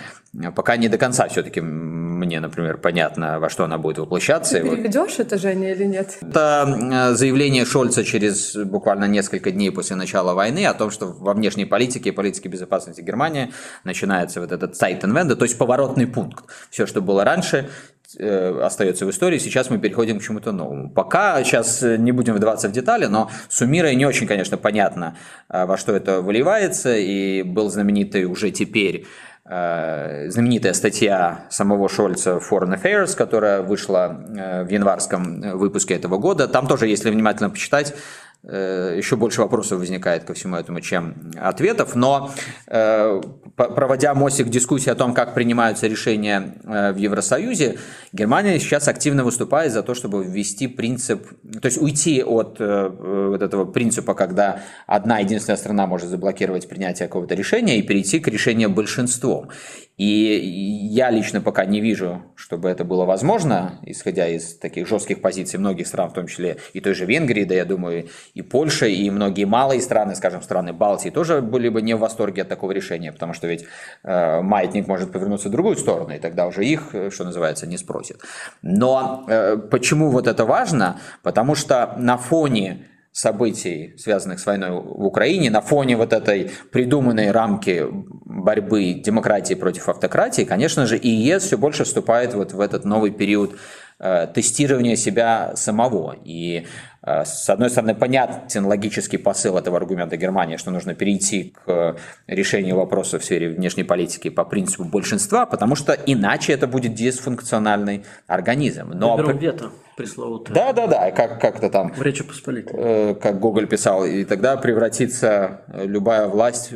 [0.56, 4.60] Пока не до конца все-таки мне, например, понятно, во что она будет воплощаться.
[4.60, 6.18] Ты переведешь это, Женя, или нет?
[6.22, 11.66] Это заявление Шольца через буквально несколько дней после начала войны о том, что во внешней
[11.66, 13.54] политике и политике безопасности Германии
[13.84, 16.46] начинается вот этот Zeitenwende, то есть поворотный пункт.
[16.72, 17.70] Все, что было раньше,
[18.18, 20.90] э, остается в истории, сейчас мы переходим к чему-то новому.
[20.90, 25.18] Пока сейчас не будем вдаваться в детали, но суммируя не очень, конечно, понятно,
[25.50, 29.06] э, во что это выливается, и был знаменитый уже теперь
[29.46, 36.48] Э, знаменитая статья самого Шольца Foreign Affairs, которая вышла э, в январском выпуске этого года.
[36.48, 41.96] Там тоже, если внимательно почитать, Э, еще больше вопросов возникает ко всему этому, чем ответов.
[41.96, 42.32] Но
[42.68, 43.22] э,
[43.56, 47.78] проводя мостик дискуссии о том, как принимаются решения э, в Евросоюзе,
[48.12, 51.26] Германия сейчас активно выступает за то, чтобы ввести принцип,
[51.62, 57.36] то есть уйти от вот этого принципа, когда одна единственная страна может заблокировать принятие какого-то
[57.36, 59.50] решения и перейти к решению большинством.
[59.98, 65.60] И я лично пока не вижу, чтобы это было возможно, исходя из таких жестких позиций
[65.60, 69.10] многих стран, в том числе и той же Венгрии, да я думаю, и Польша, и
[69.12, 73.12] многие малые страны, скажем, страны Балтии, тоже были бы не в восторге от такого решения,
[73.12, 73.66] потому что ведь
[74.04, 77.78] э, маятник может повернуться в другую сторону, и тогда уже их, э, что называется, не
[77.78, 78.18] спросят.
[78.64, 81.00] Но э, почему вот это важно?
[81.22, 87.32] Потому что на фоне событий, связанных с войной в Украине, на фоне вот этой придуманной
[87.32, 93.12] рамки борьбы демократии против автократии, конечно же, ИЕС все больше вступает вот в этот новый
[93.12, 93.56] период
[94.00, 96.16] э, тестирования себя самого.
[96.26, 96.66] И
[97.06, 103.20] с одной стороны, понятен логический посыл этого аргумента Германии, что нужно перейти к решению вопроса
[103.20, 108.92] в сфере внешней политики по принципу большинства, потому что иначе это будет дисфункциональный организм.
[108.94, 109.18] Но...
[109.34, 110.56] вето пресловутое.
[110.56, 111.94] Да, да, да, как, как-то там.
[111.94, 112.76] В Речи Посполитой.
[112.78, 116.74] Э, как Гоголь писал, и тогда превратится любая власть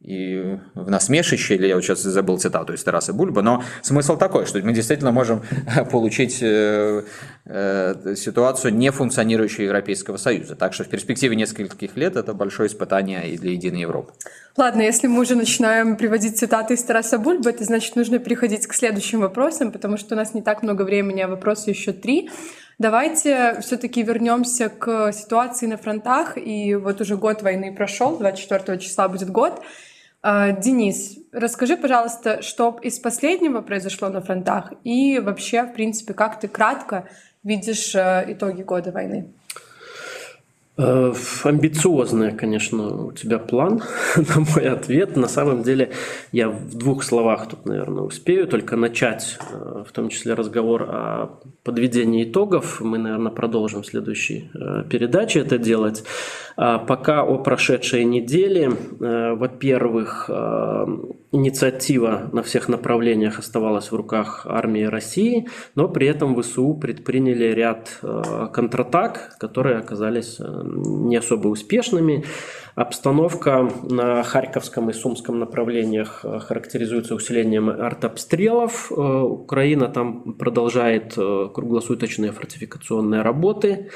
[0.00, 4.44] и в насмешище, или я вот сейчас забыл цитату из Тараса Бульба, но смысл такой,
[4.46, 5.42] что мы действительно можем
[5.90, 7.02] получить э,
[7.46, 10.54] э, ситуацию нефункционирующего Европейского Союза.
[10.54, 14.12] Так что в перспективе нескольких лет это большое испытание и для единой Европы.
[14.56, 18.74] Ладно, если мы уже начинаем приводить цитаты из Тараса Бульба, это значит нужно переходить к
[18.74, 22.30] следующим вопросам, потому что у нас не так много времени, а вопросы еще три.
[22.78, 26.36] Давайте все-таки вернемся к ситуации на фронтах.
[26.36, 29.62] И вот уже год войны прошел, 24 числа будет год.
[30.22, 36.38] А, Денис, расскажи, пожалуйста, что из последнего произошло на фронтах и вообще, в принципе, как
[36.38, 37.08] ты кратко
[37.42, 39.32] видишь итоги года войны?
[40.78, 43.82] Э, амбициозный, конечно, у тебя план
[44.16, 45.16] на мой ответ.
[45.16, 45.92] На самом деле
[46.32, 51.40] я в двух словах тут, наверное, успею только начать, э, в том числе разговор о
[51.62, 52.82] подведении итогов.
[52.82, 56.04] Мы, наверное, продолжим в следующей э, передаче это делать.
[56.58, 58.70] А пока о прошедшей неделе.
[58.98, 60.30] Во-первых,
[61.36, 68.00] инициатива на всех направлениях оставалась в руках армии России, но при этом ВСУ предприняли ряд
[68.52, 72.24] контратак, которые оказались не особо успешными.
[72.76, 78.92] Обстановка на Харьковском и Сумском направлениях э, характеризуется усилением артобстрелов.
[78.92, 83.88] Э, Украина там продолжает э, круглосуточные фортификационные работы.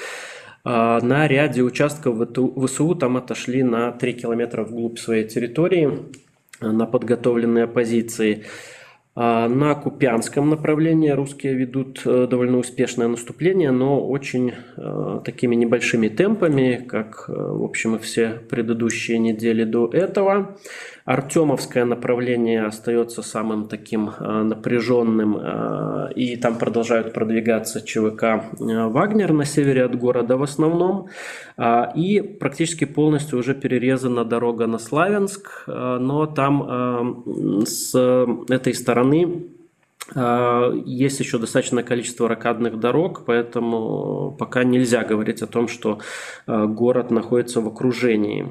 [0.63, 6.11] На ряде участков ВСУ там отошли на 3 километра вглубь своей территории
[6.61, 8.45] на подготовленные позиции.
[9.17, 16.07] А на Купянском направлении русские ведут э, довольно успешное наступление, но очень э, такими небольшими
[16.07, 20.57] темпами, как, э, в общем, и все предыдущие недели до этого.
[21.05, 25.41] Артемовское направление остается самым таким напряженным,
[26.15, 31.09] и там продолжают продвигаться ЧВК «Вагнер» на севере от города в основном.
[31.97, 37.25] И практически полностью уже перерезана дорога на Славянск, но там
[37.65, 37.93] с
[38.49, 39.00] этой стороны
[40.87, 46.01] есть еще достаточное количество ракадных дорог, поэтому пока нельзя говорить о том, что
[46.47, 48.51] город находится в окружении.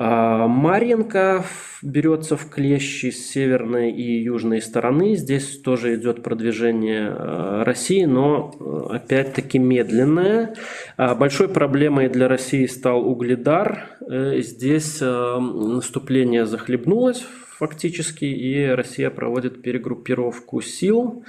[0.00, 1.44] А, Марьенко
[1.82, 5.16] берется в клещи с северной и южной стороны.
[5.16, 10.54] Здесь тоже идет продвижение а, России, но а, опять-таки медленное.
[10.96, 13.98] Большой проблемой для России стал Угледар.
[14.08, 17.26] Э, здесь наступление захлебнулось
[17.58, 21.24] фактически, и Россия проводит перегруппировку сил.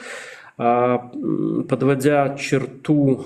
[0.58, 3.26] Подводя черту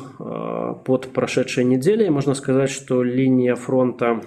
[0.85, 4.21] под прошедшей неделей, можно сказать, что линия фронта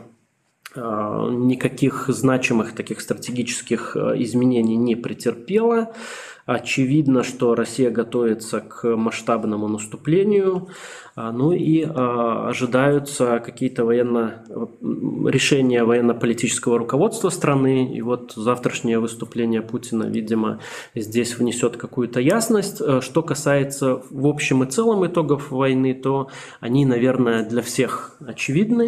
[0.76, 5.92] Э, никаких значимых таких стратегических изменений не претерпела.
[6.46, 10.68] Очевидно, что Россия готовится к масштабному наступлению,
[11.16, 14.44] э, ну и ожидаются какие-то военно...
[15.28, 17.92] решения военно-политического руководства страны.
[17.92, 20.60] И вот завтрашнее выступление Путина, видимо,
[20.94, 22.80] здесь внесет какую-то ясность.
[23.00, 26.28] Что касается в общем и целом итогов войны, то
[26.60, 28.86] они, наверное, для всех очевидны.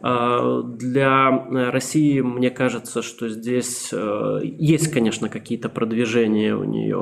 [0.00, 1.30] А, для
[1.70, 6.96] России, мне кажется, что здесь э, есть, конечно, какие-то продвижения у нее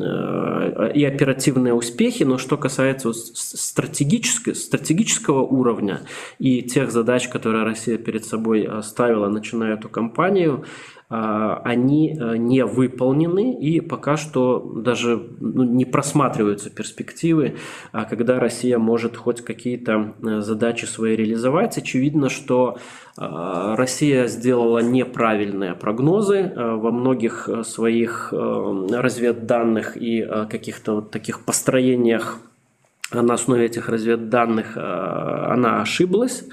[0.00, 6.02] э, и оперативные успехи, но что касается стратегического, уровня
[6.38, 10.64] и тех задач, которые Россия перед собой ставила, начиная эту кампанию,
[11.64, 17.56] они э, не выполнены и пока что даже ну, не просматриваются перспективы,
[17.92, 21.76] а когда Россия может хоть какие-то э, задачи свои реализовать.
[21.76, 22.78] Очевидно, что
[23.16, 32.38] а, Россия сделала неправильные прогнозы э, во многих своих разведданных и каких-то вот таких построениях
[33.12, 36.44] на основе этих разведданных она ошиблась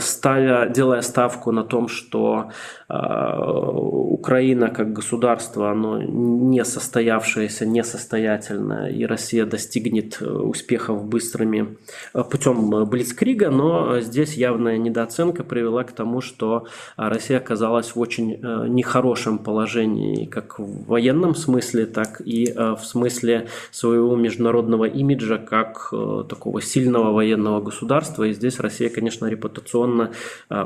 [0.00, 2.50] ставя, делая ставку на том, что
[2.90, 11.76] а, Украина как государство, оно не состоявшееся, несостоятельное, и Россия достигнет э, успехов быстрыми
[12.14, 18.40] э, путем Блицкрига, но здесь явная недооценка привела к тому, что Россия оказалась в очень
[18.42, 25.92] э, нехорошем положении как в военном смысле, так и в смысле своего международного имиджа как
[26.28, 28.24] такого сильного военного государства.
[28.24, 29.26] И здесь Россия, конечно,
[29.58, 30.12] репутационно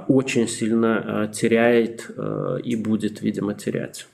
[0.08, 4.06] очень сильно теряет Э, и будет, видимо, терять.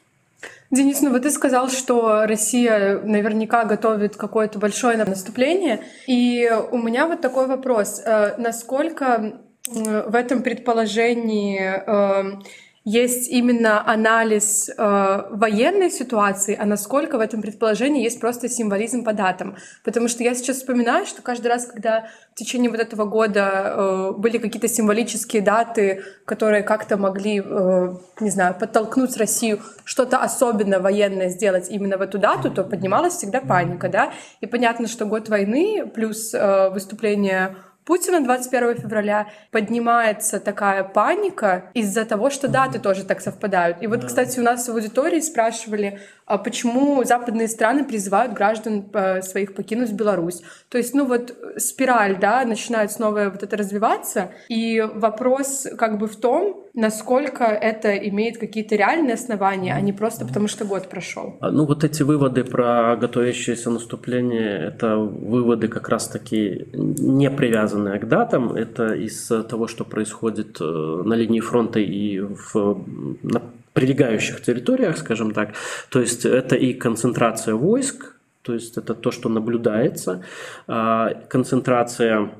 [0.71, 5.81] Денис, ну вот ты сказал, что Россия наверняка готовит какое-то большое наступление.
[6.07, 8.01] И у меня вот такой вопрос.
[8.05, 12.41] Э, насколько в этом предположении э,
[12.88, 19.12] есть именно анализ э, военной ситуации, а насколько в этом предположении есть просто символизм по
[19.12, 19.57] датам.
[19.85, 24.12] Потому что я сейчас вспоминаю, что каждый раз, когда в течение вот этого года э,
[24.16, 31.29] были какие-то символические даты, которые как-то могли, э, не знаю, подтолкнуть Россию что-то особенно военное
[31.29, 34.12] сделать именно в эту дату, то поднималась всегда паника, да.
[34.40, 37.55] И понятно, что год войны плюс э, выступление
[37.88, 43.79] Путина 21 февраля поднимается такая паника из-за того, что даты тоже так совпадают.
[43.81, 49.22] И вот, кстати, у нас в аудитории спрашивали, а почему западные страны призывают граждан э,
[49.22, 50.42] своих покинуть Беларусь.
[50.68, 54.33] То есть, ну вот спираль, да, начинает снова вот это развиваться.
[54.51, 60.27] И вопрос как бы в том, насколько это имеет какие-то реальные основания, а не просто
[60.27, 61.37] потому, что год прошел.
[61.40, 67.31] А, ну, вот эти выводы про готовящееся наступление, это выводы как раз-таки не
[67.79, 72.85] привязанные к датам, это из того, что происходит э, на линии фронта и в,
[73.23, 75.55] на прилегающих территориях, скажем так.
[75.91, 80.23] То есть это и концентрация войск, то есть это то, что наблюдается,
[80.67, 82.31] а, концентрация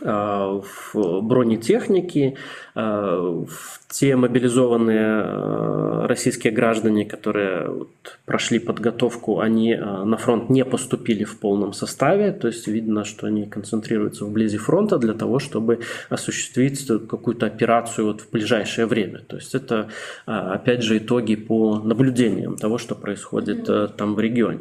[0.00, 2.34] в бронетехнике,
[2.74, 3.44] а,
[3.88, 7.86] те мобилизованные а, российские граждане, которые
[8.24, 13.46] прошли подготовку, они на фронт не поступили в полном составе, то есть видно, что они
[13.46, 19.20] концентрируются вблизи фронта для того, чтобы осуществить какую-то операцию вот в ближайшее время.
[19.20, 19.88] То есть это,
[20.26, 24.60] опять же, итоги по наблюдениям того, что происходит там в регионе.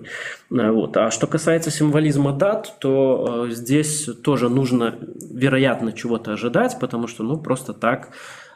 [0.50, 0.96] Вот.
[0.98, 4.96] А что касается символизма дат, то здесь тоже нужно
[5.32, 8.10] вероятно чего-то ожидать, потому что ну просто так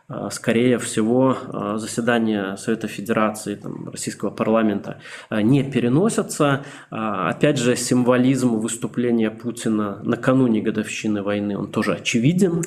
[0.09, 6.63] а, скорее всего, а, заседания Совета Федерации там, Российского парламента а, не переносятся.
[6.89, 12.63] Опять же, символизм выступления Путина накануне годовщины войны, он тоже очевиден.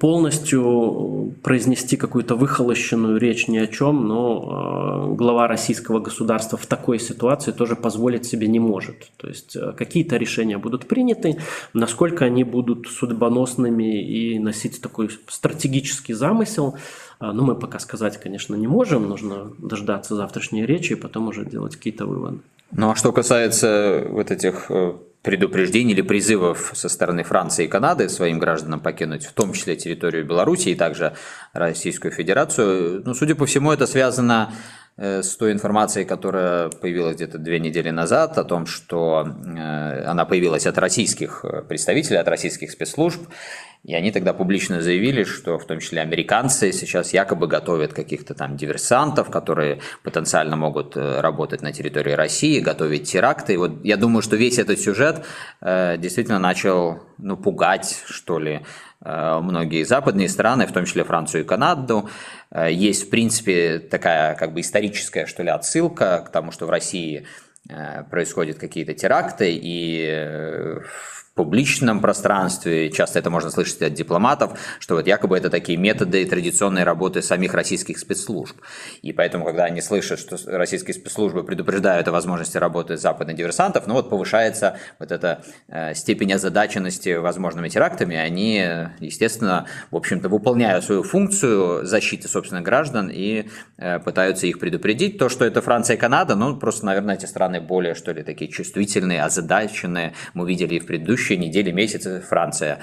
[0.00, 7.52] Полностью произнести какую-то выхолощенную речь ни о чем, но глава российского государства в такой ситуации
[7.52, 9.10] тоже позволить себе не может.
[9.18, 11.38] То есть какие-то решения будут приняты,
[11.74, 16.76] насколько они будут судьбоносными и носить такой стратегический замысел.
[17.18, 19.08] А, ну, мы пока сказать, конечно, не можем.
[19.08, 22.38] Нужно дождаться завтрашней речи и потом уже делать какие-то выводы.
[22.72, 24.94] Ну, а что касается вот этих э,
[25.26, 30.24] предупреждений или призывов со стороны Франции и Канады своим гражданам покинуть, в том числе территорию
[30.24, 31.14] Беларуси и также
[31.52, 34.52] Российскую Федерацию, ну, судя по всему, это связано
[34.98, 40.24] Э, с той информацией, которая появилась где-то две недели назад, о том, что э, она
[40.24, 43.20] появилась от российских э, представителей, от российских спецслужб,
[43.86, 48.56] и они тогда публично заявили, что в том числе американцы сейчас якобы готовят каких-то там
[48.56, 53.54] диверсантов, которые потенциально могут работать на территории России, готовить теракты.
[53.54, 55.24] И вот я думаю, что весь этот сюжет
[55.62, 58.62] действительно начал ну, пугать, что ли,
[59.06, 62.08] Э, многие западные страны, в том числе Францию и Канаду.
[62.50, 66.70] Э, есть, в принципе, такая как бы историческая, что ли, отсылка к тому, что в
[66.70, 67.26] России
[67.68, 70.80] э, происходят какие-то теракты, и
[71.36, 76.82] публичном пространстве, часто это можно слышать от дипломатов, что вот якобы это такие методы традиционной
[76.82, 78.56] работы самих российских спецслужб.
[79.02, 83.92] И поэтому, когда они слышат, что российские спецслужбы предупреждают о возможности работы западных диверсантов, ну
[83.92, 88.64] вот повышается вот эта э, степень озадаченности возможными терактами, они,
[89.00, 95.18] естественно, в общем-то, выполняют свою функцию защиты собственных граждан и э, пытаются их предупредить.
[95.18, 98.50] То, что это Франция и Канада, ну, просто, наверное, эти страны более, что ли, такие
[98.50, 100.14] чувствительные, озадаченные.
[100.32, 102.78] Мы видели и в предыдущих предыдущие недели, месяцы Франция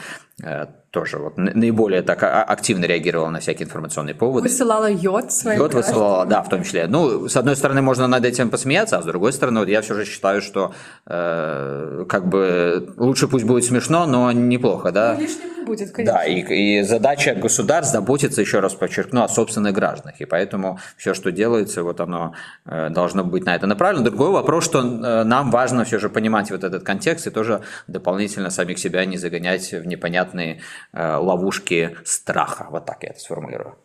[0.93, 4.47] тоже вот наиболее так активно реагировала на всякие информационные поводы.
[4.47, 6.85] Высылала йод своим Йод высылала, да, в том числе.
[6.87, 9.95] Ну, с одной стороны, можно над этим посмеяться, а с другой стороны, вот я все
[9.95, 10.73] же считаю, что
[11.07, 15.17] э, как бы лучше пусть будет смешно, но неплохо, да.
[15.19, 15.25] Ну,
[15.65, 16.13] будет, конечно.
[16.13, 20.19] Да, и, и задача государств заботиться, еще раз подчеркну, о собственных гражданах.
[20.21, 22.33] И поэтому все, что делается, вот оно
[22.65, 24.05] э, должно быть на это направлено.
[24.05, 28.49] Другой вопрос, что э, нам важно все же понимать вот этот контекст и тоже дополнительно
[28.49, 29.85] самих себя не загонять в
[30.33, 30.61] непонятные
[30.93, 32.67] э, ловушки страха.
[32.69, 33.75] Вот так я это сформулирую.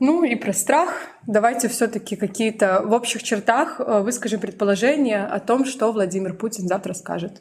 [0.00, 0.90] Ну и про страх.
[1.26, 7.40] Давайте все-таки какие-то в общих чертах выскажем предположения о том, что Владимир Путин завтра скажет.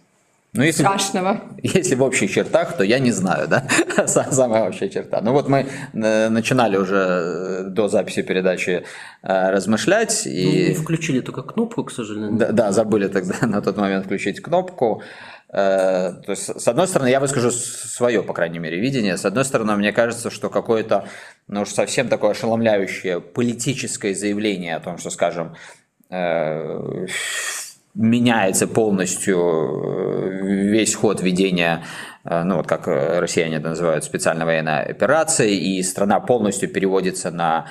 [0.55, 1.41] Ну, если, Страшного.
[1.63, 3.67] Если в общих чертах, то я не знаю, да,
[4.07, 5.19] самая общая черта.
[5.21, 8.83] Ну вот мы э, начинали уже э, до записи передачи
[9.23, 10.27] э, размышлять.
[10.27, 10.75] И...
[10.75, 12.37] Ну, включили только кнопку, к сожалению.
[12.37, 15.01] Да, да, забыли тогда на тот момент включить кнопку.
[15.53, 19.17] То есть, с одной стороны, я выскажу свое, по крайней мере, видение.
[19.17, 21.07] С одной стороны, мне кажется, что какое-то,
[21.47, 25.55] ну уж совсем такое ошеломляющее политическое заявление о том, что, скажем,
[27.93, 31.83] меняется полностью э, весь ход ведения,
[32.23, 37.67] э, ну вот как россияне это называют, специальной военной операции, и страна полностью переводится на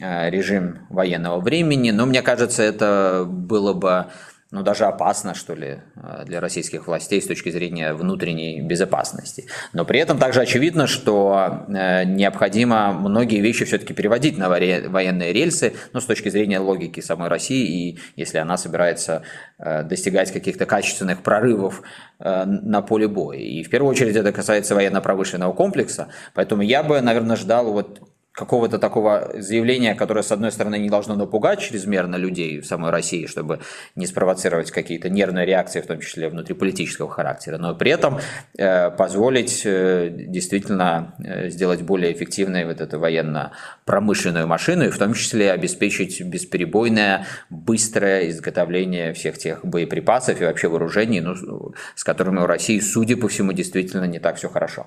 [0.00, 1.92] э, режим военного времени.
[1.92, 4.06] Но мне кажется, это было бы
[4.52, 9.46] ну, даже опасно, что ли, э, для российских властей с точки зрения внутренней безопасности.
[9.72, 15.74] Но при этом также очевидно, что э, необходимо многие вещи все-таки переводить на военные рельсы,
[15.92, 19.22] ну, с точки зрения логики самой России, и если она собирается
[19.58, 21.82] э, достигать каких-то качественных прорывов
[22.18, 23.38] на поле боя.
[23.38, 28.09] И в первую очередь это касается военно-промышленного комплекса, поэтому я бы, наверное, ждал вот
[28.40, 33.26] какого-то такого заявления, которое, с одной стороны, не должно напугать чрезмерно людей в самой России,
[33.26, 33.60] чтобы
[33.96, 38.18] не спровоцировать какие-то нервные реакции, в том числе внутриполитического характера, но при этом
[38.56, 45.12] э, позволить э, действительно э, сделать более эффективной вот эту военно-промышленную машину, и в том
[45.12, 52.46] числе обеспечить бесперебойное, быстрое изготовление всех тех боеприпасов и вообще вооружений, ну, с которыми у
[52.46, 54.86] России, судя по всему, действительно не так все хорошо.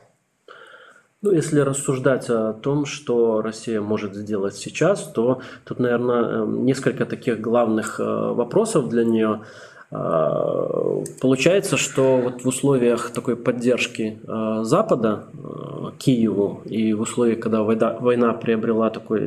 [1.24, 7.06] Ну, если рассуждать о том, что Россия может сделать сейчас, то тут, наверное, эм, несколько
[7.06, 9.44] таких главных э, вопросов для нее.
[9.90, 15.24] Э, получается, что вот в условиях такой поддержки э, Запада
[15.98, 19.22] Киеву и в условиях, когда война, война приобрела такой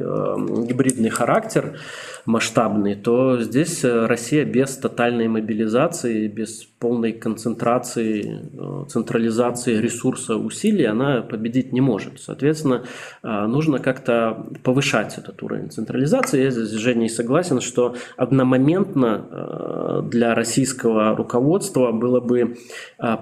[0.67, 1.79] гибридный характер,
[2.27, 10.85] масштабный, то здесь э, Россия без тотальной мобилизации, без полной концентрации, э, централизации ресурса усилий,
[10.85, 12.21] она победить не может.
[12.21, 12.83] Соответственно,
[13.23, 16.43] э, нужно как-то повышать этот уровень централизации.
[16.43, 22.57] Я здесь с Женей согласен, что одномоментно для российского руководства было бы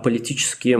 [0.03, 0.78] политически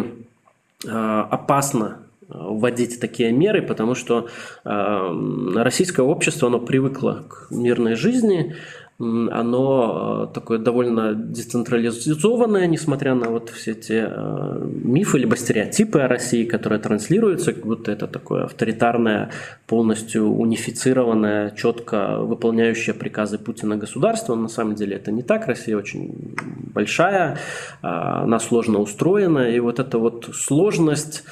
[0.87, 1.99] опасно
[2.29, 4.29] вводить такие меры, потому что
[4.65, 8.55] э, российское общество, оно привыкло к мирной жизни,
[8.99, 16.07] оно э, такое довольно децентрализованное, несмотря на вот все эти э, мифы либо стереотипы о
[16.07, 19.33] России, которые транслируются, как будто это такое авторитарное,
[19.67, 24.37] полностью унифицированное, четко выполняющее приказы Путина государство.
[24.37, 25.49] На самом деле это не так.
[25.49, 26.37] Россия очень
[26.73, 27.37] большая, э,
[27.83, 31.25] она сложно устроена, и вот эта вот сложность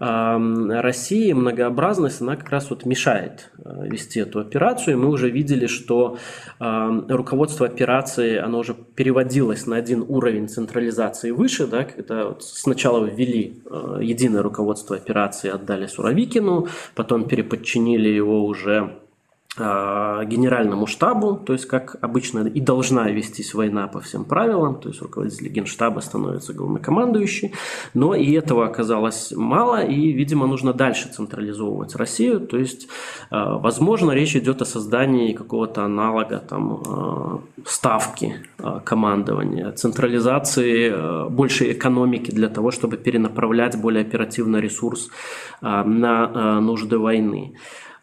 [0.00, 4.94] России многообразность, она как раз вот мешает э, вести эту операцию.
[4.94, 6.18] И мы уже видели, что
[6.60, 13.62] руководство операции, оно уже переводилось на один уровень централизации выше, да, когда вот сначала ввели
[13.64, 18.98] э, единое руководство операции, отдали Суровикину, потом переподчинили его уже
[19.56, 25.02] генеральному штабу, то есть как обычно и должна вестись война по всем правилам, то есть
[25.02, 27.54] руководитель генштаба становится главнокомандующий,
[27.92, 32.88] но и этого оказалось мало, и, видимо, нужно дальше централизовывать Россию, то есть,
[33.30, 38.36] а, возможно, речь идет о создании какого-то аналога там а, ставки
[38.84, 45.10] командования, централизации большей экономики для того, чтобы перенаправлять более оперативно ресурс
[45.60, 47.54] на нужды войны.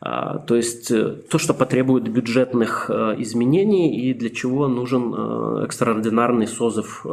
[0.02, 5.64] А, то есть э, то, что потребует бюджетных э, изменений и для чего нужен э,
[5.66, 7.06] экстраординарный созыв,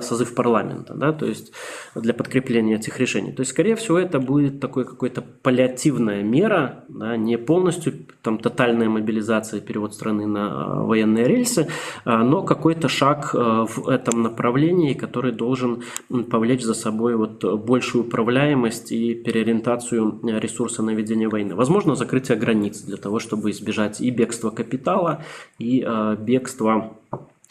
[0.00, 1.52] созыв парламента, да, то есть
[1.94, 3.32] для подкрепления этих решений.
[3.32, 8.88] То есть, скорее всего, это будет такой какой-то паллиативная мера, да, не полностью там тотальная
[8.88, 11.68] мобилизация, перевод страны на военные рельсы,
[12.04, 15.82] а, но какой-то шаг в этом направлении, который должен
[16.30, 21.54] повлечь за собой вот большую управляемость и переориентацию ресурса на ведение войны.
[21.54, 25.22] Возможно, закрытие границ для того, чтобы избежать и бегства капитала,
[25.58, 26.92] и э, бегства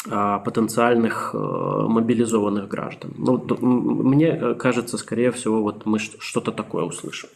[0.05, 3.13] э, потенциальных э, мобилизованных граждан.
[3.17, 7.29] Ну, мне кажется, скорее всего, вот мы что-то такое услышим.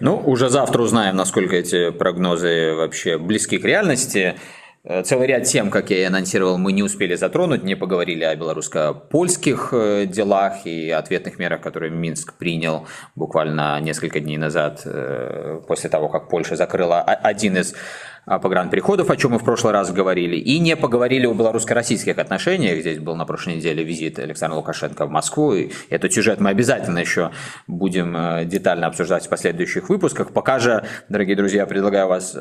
[0.00, 4.36] Ну, уже завтра узнаем, насколько эти прогнозы вообще близки к реальности.
[4.82, 8.34] Э, целый ряд тем, как я и анонсировал, мы не успели затронуть, не поговорили о
[8.34, 15.90] белорусско-польских э, делах и ответных мерах, которые Минск принял буквально несколько дней назад, э, после
[15.90, 17.74] того, как Польша закрыла один из
[18.26, 22.80] погранпереходов, о чем мы в прошлый раз говорили, и не поговорили о белорусско-российских отношениях.
[22.80, 26.98] Здесь был на прошлой неделе визит Александра Лукашенко в Москву, и этот сюжет мы обязательно
[26.98, 27.30] еще
[27.66, 30.32] будем э, детально обсуждать в последующих выпусках.
[30.32, 32.36] Пока же, дорогие друзья, предлагаю вас,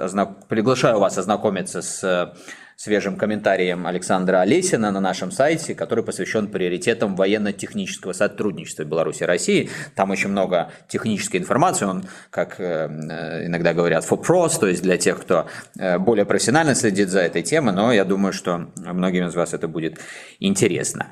[0.47, 2.33] приглашаю вас ознакомиться с
[2.79, 9.69] свежим комментарием Александра Олесина на нашем сайте, который посвящен приоритетам военно-технического сотрудничества Беларуси и России.
[9.95, 14.95] Там очень много технической информации, он, как э, иногда говорят, for pros, то есть для
[14.97, 19.35] тех, кто э, более профессионально следит за этой темой, но я думаю, что многим из
[19.35, 19.99] вас это будет
[20.39, 21.07] интересно.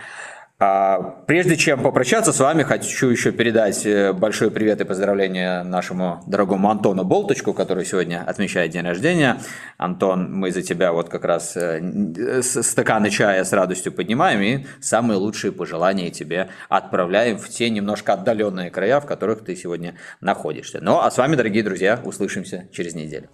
[0.59, 6.23] А, прежде чем попрощаться с вами, хочу еще передать э, большой привет и поздравления нашему
[6.25, 9.39] дорогому Антону Болточку, который сегодня отмечает день рождения.
[9.77, 15.17] Антон, мы за тебя вот как раз э, стаканы чая с радостью поднимаем и самые
[15.17, 20.79] лучшие пожелания тебе отправляем в те немножко отдаленные края, в которых ты сегодня находишься.
[20.81, 23.29] Ну а с вами, дорогие друзья, услышимся через неделю.